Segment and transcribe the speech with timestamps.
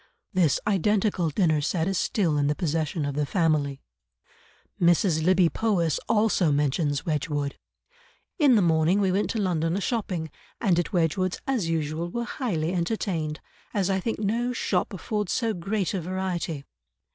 [0.33, 3.83] This identical dinner set is still in the possession of the family.
[4.81, 5.23] Mrs.
[5.23, 7.59] Lybbe Powys also mentions Wedgwood.
[8.39, 12.23] "In the morning we went to London a shopping, and at Wedgwood's as usual were
[12.25, 13.41] highly entertained,
[13.75, 16.65] as I think no shop affords so great a variety."